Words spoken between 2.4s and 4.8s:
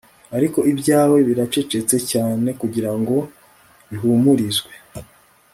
kugirango bihumurizwe